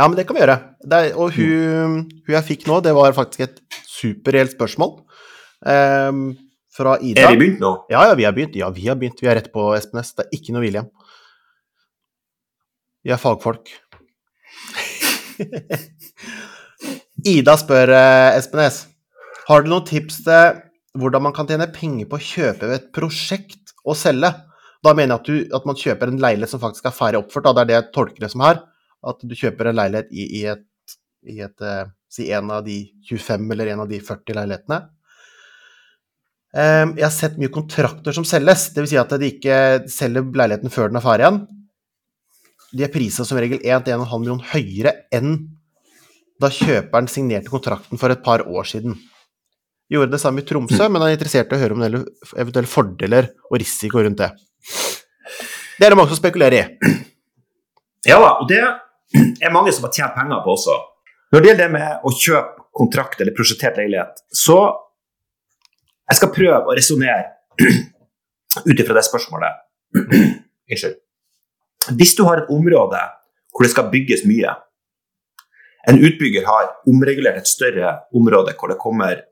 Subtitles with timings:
[0.00, 0.58] Ja, men det kan vi gjøre.
[0.88, 3.58] Er, og hun, hun, jeg fikk nå, det var faktisk et
[3.90, 5.02] superreelt spørsmål.
[5.60, 6.30] Um,
[6.72, 7.26] fra Ida.
[7.26, 7.72] Er vi begynt nå?
[7.92, 8.56] Ja, ja, vi har begynt.
[8.56, 9.20] Ja, vi har begynt.
[9.20, 10.14] Vi er rett på Espen S.
[10.16, 10.88] Det er ikke noe William.
[13.04, 13.72] Vi er fagfolk.
[17.34, 18.84] Ida spør eh, Espen S.
[19.48, 20.60] Har du noen tips til
[21.00, 24.32] hvordan man kan tjene penger på å kjøpe et prosjekt og selge?
[24.84, 27.46] Da mener jeg at, du, at man kjøper en leilighet som faktisk er ferdig oppført.
[27.46, 27.52] Da.
[27.56, 28.62] Det er det jeg tolker det som her.
[29.10, 30.64] At du kjøper en leilighet i, i et,
[31.28, 34.80] i et uh, Si en av de 25 eller en av de 40 leilighetene.
[36.50, 38.90] Um, jeg har sett mye kontrakter som selges, dvs.
[38.90, 39.58] Si at de ikke
[39.94, 41.38] selger leiligheten før den er ferdig igjen.
[42.74, 45.36] De er prisa som regel 1-1,5 million høyere enn
[46.40, 48.98] da kjøperen signerte kontrakten for et par år siden.
[49.90, 53.58] Gjorde det samme i Tromsø, men er interessert i å høre om eventuelle fordeler og
[53.60, 54.30] risiko rundt det.
[55.80, 56.88] Det er det mange som spekulerer i.
[58.04, 60.74] Ja da, og det er mange som har tjent penger på også.
[61.32, 64.58] Når det gjelder det med å kjøpe kontrakt eller prosjektert leilighet, så
[66.10, 67.30] jeg skal prøve å resonnere
[68.66, 69.62] ut ifra det spørsmålet.
[69.96, 70.98] Unnskyld.
[71.96, 73.00] Hvis du har et område
[73.54, 74.52] hvor det skal bygges mye,
[75.88, 79.22] en utbygger har omregulert et større område hvor det kommer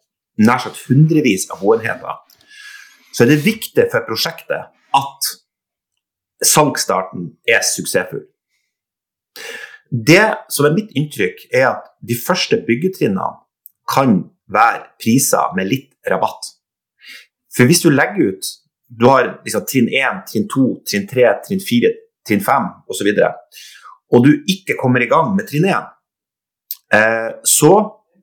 [0.41, 2.25] nær sagt hundrevis av boenheter,
[3.13, 5.31] så er det viktig for prosjektet at
[6.45, 8.25] salgsstarten er suksessfull.
[9.91, 13.31] Det som er mitt inntrykk, er at de første byggetrinnene
[13.89, 14.21] kan
[14.53, 16.53] være priser med litt rabatt.
[17.55, 18.55] For hvis du legger ut
[18.89, 21.89] Du har liksom trinn 1, trinn 2, trinn 3, trinn 4,
[22.25, 23.09] trinn 5 osv.
[23.11, 25.91] Og, så og du ikke kommer i gang med trinn 1,
[26.97, 27.73] eh, så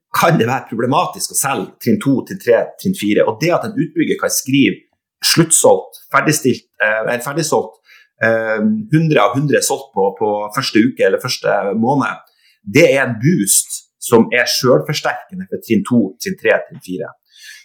[0.09, 3.27] kan det være problematisk å selge trinn 2, trinn 3, trinn 4.
[3.29, 4.81] Og det at en utbygger kan skrive
[5.21, 7.77] sluttsolgt, ferdigstilt, eh, ferdigsolgt
[8.23, 12.21] 100 av 100 solgt på, på, første uke eller første måned,
[12.63, 17.11] det er en boost som er sjølforsterkende for trinn 2, trinn 3, trinn 4.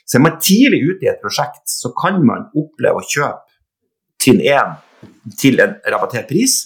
[0.08, 3.46] Så er man tidlig ute i et prosjekt, så kan man oppleve å kjøpe
[4.20, 6.64] trinn 1 til en rabattert pris.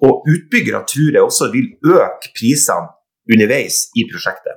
[0.00, 2.88] Og utbyggere tror jeg også vil øke prisene
[3.30, 4.56] underveis i prosjektet.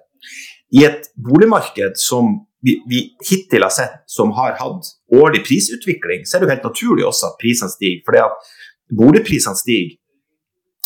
[0.73, 6.37] I et boligmarked som vi, vi, hittil har sett som har hatt årlig prisutvikling, så
[6.37, 8.01] er det jo helt naturlig også at prisene stiger.
[8.07, 8.53] fordi at
[8.93, 9.97] boligprisene stiger,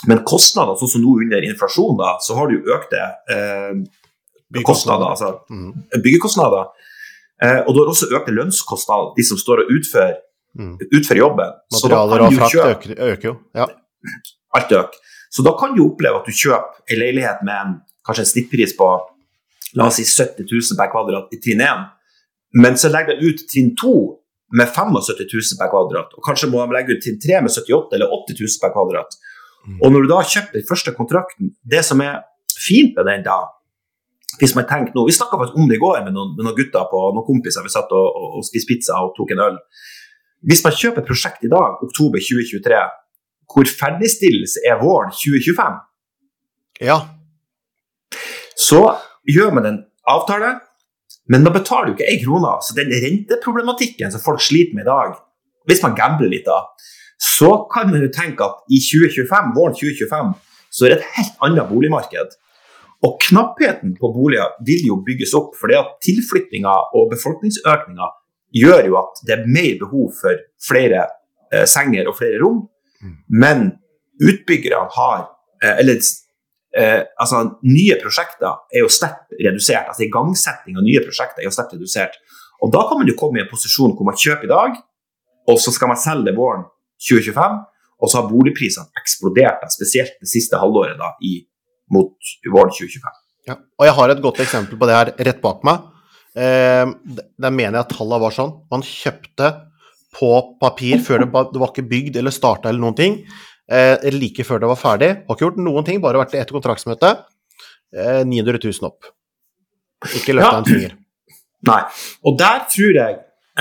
[0.09, 3.01] men kostnadene, sånn som nå under inflasjon, da, så har du økte
[3.33, 6.01] eh, kostnader, altså mm.
[6.03, 6.69] byggekostnader.
[7.43, 10.19] Eh, og du har også økte lønnskostnader, de som står og utfører,
[10.57, 10.75] mm.
[10.91, 11.57] utfører jobben.
[11.73, 13.35] Materialer og frakt øker, øker, jo.
[13.57, 13.67] Ja.
[14.57, 15.01] Alt øker.
[15.33, 17.73] Så da kan du oppleve at du kjøper en leilighet med en,
[18.05, 18.91] kanskje en snittpris på
[19.75, 21.83] la oss si 70 000 per kvadrat i trinn 1,
[22.63, 23.95] men så legger de ut trinn 2
[24.57, 27.97] med 75 000 per kvadrat, og kanskje må de legge ut trinn 3 med 78
[27.97, 29.17] eller 80 000 per kvadrat.
[29.67, 29.79] Mm.
[29.83, 32.21] Og når du da kjøper den første kontrakten Det som er
[32.55, 33.41] fint med den da,
[34.39, 36.87] hvis man tenker nå, Vi snakka om det i går med noen, med noen, gutter
[36.91, 37.65] på noen kompiser.
[37.65, 39.59] Vi satt og, og, og spiste pizza og tok en øl.
[40.47, 42.81] Hvis man kjøper et prosjekt i dag, oktober 2023,
[43.51, 45.77] hvor ferdigstillelse er våren 2025,
[46.85, 46.97] ja.
[48.67, 48.81] så
[49.27, 50.55] gjør man en avtale,
[51.31, 52.53] men da betaler jo ikke én krone.
[52.63, 55.15] Så den renteproblematikken som folk sliter med i dag,
[55.67, 56.61] hvis man gambler litt da,
[57.19, 60.35] så kan man jo tenke at i 2025, våren 2025
[60.69, 62.35] så er det et helt annet boligmarked.
[63.05, 68.09] Og knappheten på boliger vil jo bygges opp, fordi at tilflyttinga og befolkningsøkninga
[68.57, 71.03] gjør jo at det er mer behov for flere
[71.53, 72.63] eh, senger og flere rom.
[73.01, 73.17] Mm.
[73.43, 73.67] Men
[74.23, 75.27] utbyggerne har
[75.61, 75.99] eh, Eller
[76.77, 79.89] eh, altså, nye prosjekter er jo sterkt redusert.
[79.89, 82.17] altså Igangsetting av nye prosjekter er jo sterkt redusert.
[82.61, 84.79] Og Da kan man jo komme i en posisjon hvor man kjøper i dag,
[85.47, 86.65] og så skal man selge våren
[87.09, 87.59] 2025.
[87.97, 91.39] Og så har boligprisene eksplodert, spesielt det siste halvåret da, i,
[91.93, 92.13] mot
[92.45, 93.21] våren 2025.
[93.47, 95.85] Ja, og Jeg har et godt eksempel på det her rett bak meg.
[96.37, 96.85] Eh,
[97.41, 98.53] der mener jeg at tallene var sånn.
[98.69, 99.49] Man kjøpte
[100.17, 103.17] på papir før det var ikke bygd eller starta eller noen ting
[103.71, 105.11] eh, like før det var ferdig.
[105.27, 107.09] Har ikke gjort noen ting, bare vært i ett kontraktsmøte.
[107.95, 108.99] Eh, 900 000 opp.
[110.13, 110.59] Ikke løfta ja.
[110.61, 110.91] en finger.
[111.67, 111.83] Nei.
[112.27, 113.13] Og der tror jeg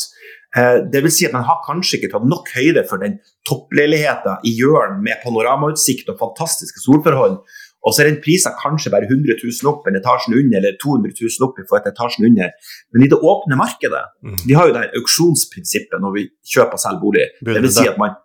[0.57, 3.13] Eh, det vil si at man har kanskje ikke tatt nok høyde for den
[3.47, 7.35] toppleiligheten i hjørnet med panoramautsikt og fantastiske solforhold
[7.79, 11.15] og så er den prisen kanskje bare 100 000 opp en etasjen under, eller 200
[11.15, 12.51] 000 opp for et etasjen under.
[12.91, 14.39] Men i det åpne markedet mm.
[14.45, 17.27] Vi har jo det auksjonsprinsippet når vi kjøper og selger bolig.
[17.39, 18.17] Det vil si at man,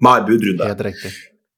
[0.00, 0.70] man har budrunde.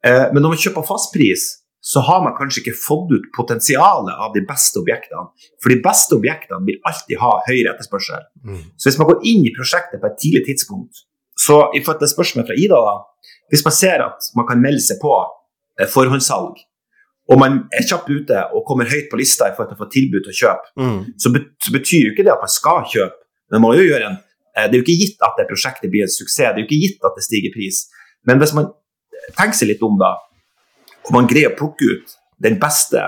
[0.04, 1.46] Eh, men når man kjøper fastpris,
[1.84, 5.26] så har man kanskje ikke fått ut potensialet av de beste objektene.
[5.60, 8.24] For de beste objektene vil alltid ha høyere etterspørsel.
[8.40, 8.62] Mm.
[8.80, 11.04] Så hvis man går inn i prosjektet på et tidlig tidspunkt,
[11.44, 14.80] så i forhold til spørsmålet fra Ida, da, hvis man ser at man kan melde
[14.80, 16.56] seg på eh, forhåndssalg,
[17.30, 19.90] og man er kjapt ute og kommer høyt på lista i forhold til å få
[19.94, 20.98] tilbud til å kjøpe, Mm.
[21.18, 23.16] så, bet så betyr jo ikke det at man skal kjøpe,
[23.52, 24.18] men man jo gjøre en
[24.56, 26.68] eh, Det er jo ikke gitt at det prosjektet blir en suksess, det er jo
[26.68, 27.80] ikke gitt at det stiger pris.
[28.28, 28.68] Men hvis man
[29.38, 30.12] tenker seg litt om, da,
[31.08, 33.00] og man greier å plukke ut den beste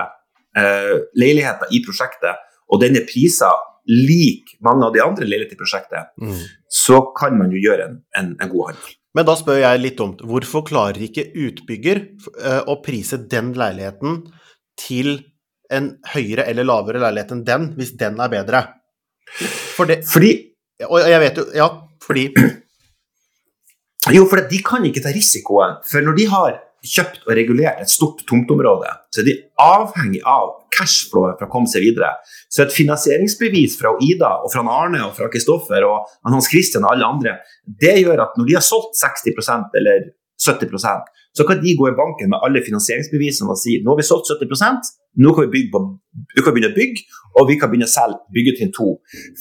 [0.57, 3.53] eh, leiligheten i prosjektet, og den er prisa
[3.87, 6.41] lik mange av de andre leilighetene i prosjektet, Mm.
[6.67, 8.96] så kan man jo gjøre en, en, en god handel.
[9.17, 10.21] Men da spør jeg litt dumt.
[10.21, 14.19] Hvorfor klarer ikke utbygger eh, å prise den leiligheten
[14.77, 15.15] til
[15.73, 18.61] en høyere eller lavere leilighet enn den, hvis den er bedre?
[19.75, 20.29] For det Fordi
[20.87, 21.65] Og jeg vet jo Ja,
[21.99, 22.29] fordi
[24.15, 25.81] Jo, for de kan ikke ta risikoen.
[25.83, 26.53] For når de har
[26.85, 31.71] kjøpt og regulert et stort tomteområde, så er de avhengig av cashflow for å komme
[31.71, 32.13] seg videre.
[32.53, 36.93] Så et finansieringsbevis fra Ida og fra Arne og fra Kristoffer og Hans Christian og
[36.93, 41.73] alle andre, det gjør at når de har solgt 60% eller 70% så kan de
[41.77, 44.91] gå i banken med alle finansieringsbevisene og si nå har vi solgt 70%
[45.23, 45.81] nå kan vi, på,
[46.35, 47.05] vi kan begynne å bygge,
[47.37, 48.91] og vi kan begynne å selge byggetrinn to.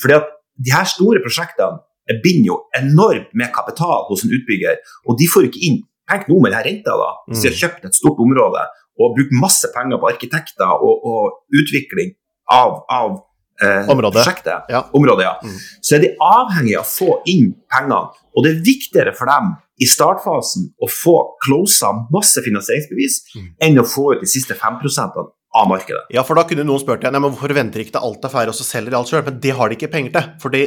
[0.00, 5.18] Fordi at de her store prosjektene binder jo enormt med kapital hos en utbygger, og
[5.20, 7.94] de får ikke inn Tenk nå med denne renta, da, hvis de har kjøpt et
[7.98, 8.62] stort område
[9.02, 12.14] og brukt masse penger på arkitekter og, og utvikling
[12.54, 13.16] av, av
[13.60, 14.22] eh, Området.
[14.22, 14.70] prosjektet.
[14.72, 14.84] Ja.
[14.96, 15.34] Området, ja.
[15.42, 15.56] Mm.
[15.84, 17.98] Så er de avhengig av å få inn pengene.
[18.36, 19.50] Og det er viktigere for dem
[19.82, 23.48] i startfasen å få closa masse finansieringsbevis Mm.
[23.66, 25.18] enn å få ut de siste 5%
[25.56, 26.06] av markedet.
[26.12, 28.32] Ja, for da kunne noen spurt igjen, ja, men hvorfor venter ikke til alt er
[28.32, 29.24] ferdig, og så selger de alt sjøl?
[29.26, 30.30] Men det har de ikke penger til.
[30.40, 30.62] Fordi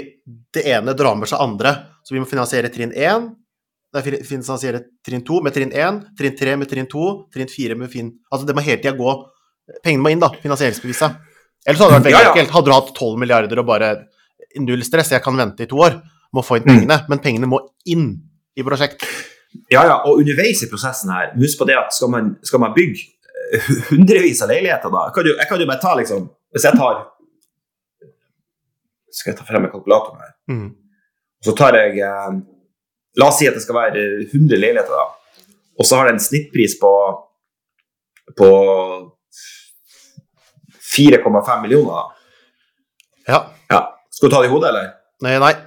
[0.53, 1.73] det ene drar med seg andre.
[2.05, 3.29] Så vi må finansiere trinn 1,
[3.93, 7.75] nei, fi- finansiere trinn 2 med trinn 1, trinn 3 med trinn 2, trinn 4
[7.79, 8.11] med fin...
[8.31, 9.15] Altså det må hele tida gå
[9.85, 10.31] Pengene må inn, da.
[10.41, 11.17] Finansieringsbeviset.
[11.67, 12.53] Ellers hadde det vært veldig Ja, enkelt.
[12.55, 13.89] Hadde du hatt 12 milliarder og bare
[14.65, 15.99] null stress, jeg kan vente i to år,
[16.33, 16.71] må få inn Mm.
[16.73, 16.97] pengene.
[17.11, 18.07] Men pengene må inn
[18.57, 19.05] i prosjekt.
[19.69, 22.73] Ja, ja, og underveis i prosessen her, husk på det at skal man, skal man
[22.73, 23.05] bygge
[23.53, 26.77] eh, hundrevis av leiligheter da, kan, jo, jeg kan jo bare ta liksom, hvis jeg
[26.81, 26.99] tar
[29.13, 30.33] Skal jeg ta frem en kalkulator her?
[30.51, 30.67] Mm.
[31.45, 32.41] Så tar jeg eh,
[33.17, 35.05] La oss si at det skal være 100 leiligheter, da.
[35.79, 36.91] Og så har det en snittpris på
[38.37, 38.47] på
[40.95, 41.93] 4,5 millioner.
[41.93, 42.03] da.
[43.33, 43.39] Ja.
[43.71, 43.81] Ja.
[44.11, 44.91] Skal du ta det i hodet, eller?
[45.21, 45.53] Nei, nei.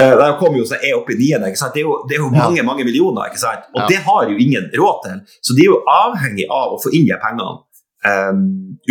[0.00, 1.46] Eh, Der kom jo så jeg opp i niende.
[1.54, 2.38] Det er jo, det er jo Ja.
[2.42, 3.62] mange mange millioner, ikke sant?
[3.74, 3.86] og Ja.
[3.86, 5.20] det har jo ingen råd til.
[5.42, 7.62] Så de er jo avhengig av å få inn de pengene
[8.06, 8.32] eh,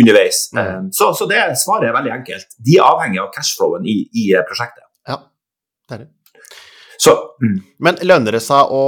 [0.00, 0.48] underveis.
[0.54, 0.66] Mm.
[0.66, 2.56] Um, så, så det svaret er veldig enkelt.
[2.58, 4.86] De er avhengig av cashflowen i, i eh, prosjektet.
[5.08, 5.20] Ja,
[5.88, 6.10] det er det.
[7.04, 7.12] Så
[7.42, 8.82] mm, Men lønner det seg å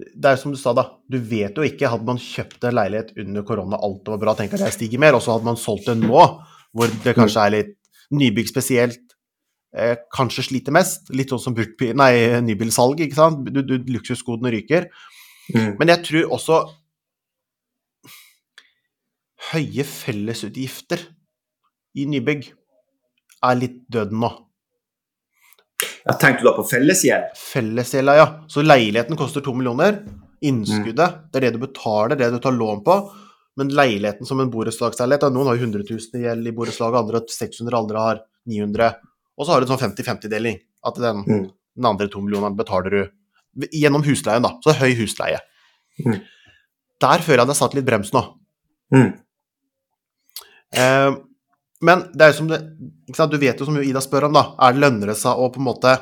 [0.00, 0.86] Det er som du sa, da.
[1.10, 1.90] Du vet jo ikke.
[1.92, 5.24] Hadde man kjøpt en leilighet under korona, alt var bra, tenker jeg stiger mer, og
[5.24, 6.22] så hadde man solgt den nå,
[6.72, 7.74] hvor det kanskje er litt
[8.16, 9.02] nybygg spesielt,
[9.76, 11.10] eh, kanskje sliter mest.
[11.12, 11.58] Litt sånn som
[12.00, 12.12] nei,
[12.46, 13.44] nybilsalg, ikke sant.
[13.52, 14.88] Du, du, luksusgodene ryker.
[15.52, 15.76] mm.
[15.78, 16.62] Men jeg tror også
[19.52, 21.02] høye fellesutgifter
[21.98, 22.46] i nybygg
[23.42, 24.30] er litt døden nå.
[25.80, 27.32] Jeg tenkte da på fellesgjeld.
[27.36, 28.26] Fellesgjelda, ja.
[28.52, 30.00] Så leiligheten koster to millioner.
[30.44, 32.96] Innskuddet, det er det du betaler, det du tar lån på.
[33.60, 37.20] Men leiligheten som en borettslagsleilighet, noen har jo 100 000 i gjeld i borettslaget, andre
[37.20, 38.90] har 600, andre har 900.
[39.36, 40.60] Og så har du en sånn 50-50-deling.
[40.86, 41.50] At den, Mm.
[41.76, 44.54] den andre to millionene betaler du gjennom husleien, da.
[44.62, 45.40] Så det høy husleie.
[46.04, 46.20] Mm.
[47.00, 48.22] Der føler jeg det satt litt brems nå.
[48.94, 49.12] Mm.
[50.76, 51.10] Eh,
[51.80, 52.60] men det er jo som det?
[53.32, 54.42] Du vet jo som Ida spør om, da.
[54.60, 55.94] Er det lønner det seg å på en måte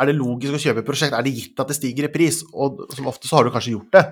[0.00, 1.12] Er det logisk å kjøpe et prosjekt?
[1.12, 2.40] Er det gitt at det stiger i pris?
[2.56, 4.04] Og som ofte så har du kanskje gjort det.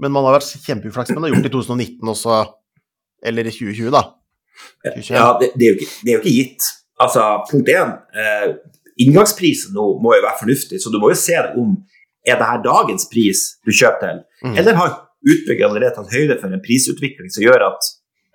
[0.00, 2.38] Men man har vært kjempeuflaks med det og gjort det i 2019 også.
[3.28, 4.00] Eller i 2020, da.
[4.86, 5.12] 2021.
[5.18, 6.70] Ja, det, det, er ikke, det er jo ikke gitt.
[7.02, 8.48] Altså, punkt én eh,
[9.04, 11.76] Inngangsprisen nå må jo være fornuftig, så du må jo se deg om
[12.28, 14.56] er det her dagens pris du kjøper til, Mm.
[14.58, 14.90] eller har
[15.22, 17.86] utbygger allerede tatt høyde for en prisutvikling som gjør at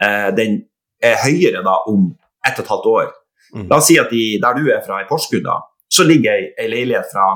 [0.03, 0.61] eh, den
[1.03, 2.09] er høyere da om
[2.45, 3.09] ett og et halvt år.
[3.55, 3.67] Mm.
[3.71, 5.59] La oss si at de, der du er fra, i Porsgrunn, da,
[5.91, 7.27] så ligger ei, ei leilighet fra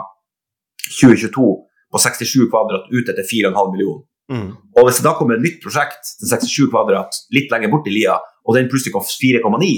[0.99, 1.45] 2022
[1.91, 4.03] på 67 kvadrat ute til 4,5 millioner.
[4.31, 4.49] Mm.
[4.77, 7.95] Og hvis det da kommer et nytt prosjekt til 67 kvadrat litt lenger bort i
[7.95, 9.71] lia, og den plutselig koster 4,9,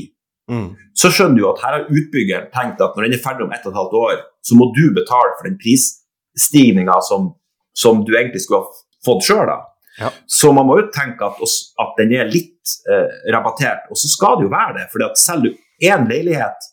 [0.52, 0.74] Mm.
[0.92, 3.63] så skjønner du at her har utbyggeren tenkt at når den er ferdig om ett
[3.63, 7.30] og et halvt år, så må du betale for den prisstigninga som,
[7.72, 9.52] som du egentlig skulle ha fått sjøl.
[10.00, 10.09] Ja.
[10.25, 11.41] Så man må jo tenke at,
[11.83, 14.88] at den er litt eh, rabattert, og så skal det jo være det.
[14.93, 15.53] For selv du
[15.85, 16.69] én leilighet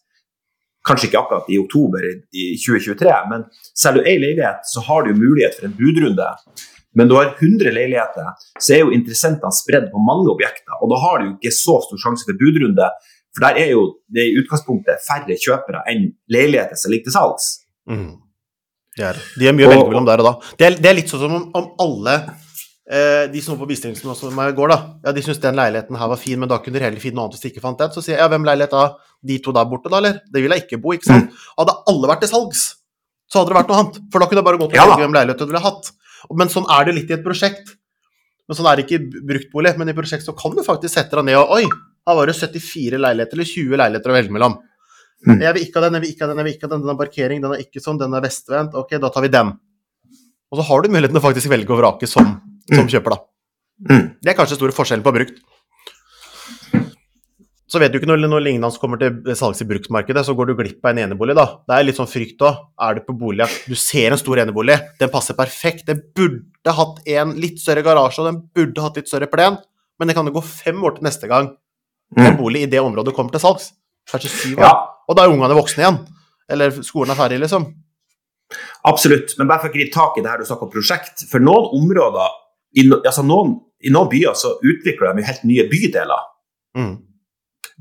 [0.80, 3.42] Kanskje ikke akkurat i oktober i, i 2023, men
[3.76, 6.28] selger du én leilighet, så har du mulighet for en budrunde.
[6.96, 10.78] Men du har 100 leiligheter, så er jo interessentene spredd på mange objekter.
[10.80, 12.88] Og da har du jo ikke så stor sjanse for budrunde,
[13.36, 17.52] for der er jo det i utgangspunktet færre kjøpere enn leiligheter som ligger til salgs.
[17.90, 18.16] Mm.
[18.96, 20.34] Det er, de er mye å velge mellom der og da.
[20.58, 22.16] Det er, det er litt sånn som om, om alle
[22.90, 24.78] de som var på Bistringsen som meg i går, da.
[25.04, 27.28] Ja, de syntes den leiligheten her var fin, men da kunne dere heller finne noe
[27.28, 27.92] annet hvis de ikke fant den.
[27.94, 28.84] Så sier jeg ja, hvem leilighet da?
[29.30, 30.16] De to der borte, da, eller?
[30.26, 31.36] Det vil jeg ikke bo, ikke sant?
[31.60, 32.64] Hadde alle vært til salgs,
[33.30, 34.00] så hadde det vært noe annet.
[34.10, 35.92] For da kunne jeg bare gått og Ja hvem leilighet du ville hatt.
[36.40, 37.76] Men sånn er det litt i et prosjekt.
[38.50, 39.76] Men sånn er det ikke i bruktbolig.
[39.78, 41.62] Men i prosjekt så kan du faktisk sette deg ned og Oi,
[42.08, 44.58] her var det 74 leiligheter eller 20 leiligheter å velge mellom.
[45.28, 45.36] Mm.
[45.44, 46.82] Jeg vil ikke ha den, jeg vil ikke ha den, jeg vil ikke ha den.
[46.82, 48.76] Den er parkering, den er ikke sånn, den er vestvendt.
[48.80, 49.52] Ok, da tar vi den.
[50.50, 52.32] Og så har du muligheten til faktisk velge og vrake som,
[52.68, 53.20] som kjøper, da.
[53.90, 54.06] Mm.
[54.20, 55.38] Det er kanskje store forskjellen på brukt.
[57.70, 60.54] Så vet du ikke når noe lignende kommer til salgs i bruksmarkedet, så går du
[60.58, 61.44] glipp av en enebolig, da.
[61.68, 62.56] Det er litt sånn frykt òg.
[62.82, 65.84] Er du på boligjakt, du ser en stor enebolig, den passer perfekt.
[65.86, 69.60] Den burde hatt en litt større garasje, og den burde hatt litt større plen,
[70.00, 71.52] men det kan jo gå fem år til neste gang
[72.18, 72.36] en Mm.
[72.40, 73.70] bolig i det området kommer til salgs.
[74.10, 74.62] Kanskje syv år.
[74.66, 75.98] Ja, Og da er ungene voksne igjen.
[76.50, 77.68] Eller skolen er ferdig, liksom.
[78.84, 79.38] absolutt.
[79.38, 81.22] Men bare for å gripe tak i det her du snakker om prosjekt.
[81.30, 82.28] For noen områder,
[82.76, 86.26] i, altså noen, i noen byer så utvikler de helt nye bydeler.
[86.78, 86.98] Mm.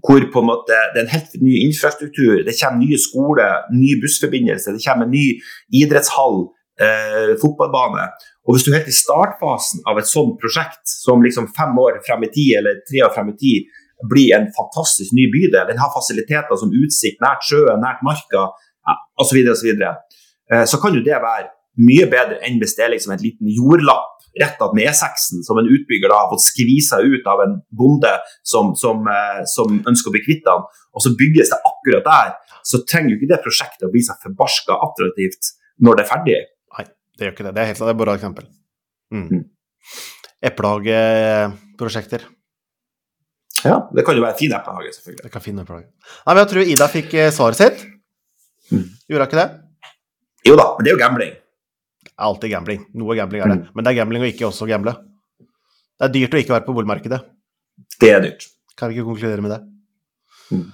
[0.02, 3.98] hvor på en måte det er en helt ny infrastruktur, det kommer nye skoler, ny
[4.02, 5.26] bussforbindelse, det kommer en ny
[5.76, 6.48] idrettshall,
[6.80, 8.06] eh, fotballbane.
[8.48, 12.00] Og hvis du er helt i startfasen av et sånt prosjekt, som liksom fem år
[12.08, 13.68] frem i tid, eller tre år frem i tid,
[14.10, 18.48] blir en fantastisk ny bydel, den har fasiliteter som utsikt nært sjøen, nært marka,
[19.20, 19.94] osv., osv., så, videre,
[20.52, 23.50] eh, så kan jo det være mye bedre enn hvis det er liksom en liten
[23.54, 28.12] jordlapp rett ved E6-en, som en utbygger da har fått skvisa ut av en bonde
[28.46, 32.34] som, som, eh, som ønsker å bli kvitt den, og så bygges det akkurat der,
[32.70, 36.40] så trenger jo ikke det prosjektet å bli så forbarska attraktivt når det er ferdig.
[36.78, 36.86] Nei,
[37.18, 37.54] Det gjør ikke det.
[37.56, 38.50] Det er helt det er bare et eksempel.
[39.10, 39.26] Mm.
[39.30, 39.46] Mm.
[40.50, 42.28] Eplehageprosjekter.
[43.66, 45.24] Ja, Det kan jo være en fin eplehage, selvfølgelig.
[45.26, 45.90] Det kan fin eplehage.
[45.90, 47.84] Nei, men jeg tror Ida fikk eh, svaret sitt.
[48.70, 48.86] Mm.
[49.10, 49.50] Gjorde hun ikke det?
[50.48, 51.34] Jo da, men det er jo gambling.
[52.20, 52.82] Er alltid gambling.
[53.00, 53.60] Noe gambling er det.
[53.72, 54.92] Men det er gambling å ikke også gamble.
[55.40, 57.20] Det er dyrt å ikke være på boligmarkedet.
[58.00, 58.50] Det er dyrt.
[58.76, 59.60] Kan vi ikke konkludere med det?
[60.52, 60.66] Mm.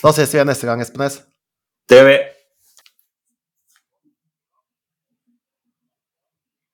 [0.00, 1.20] Da ses vi igjen neste gang, Espenes.
[1.88, 2.16] Det gjør vi.